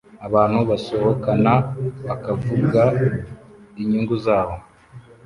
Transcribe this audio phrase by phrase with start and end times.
[0.27, 1.53] Abantu basohokana
[2.07, 2.81] bakavuga
[3.81, 4.55] inyungu zabo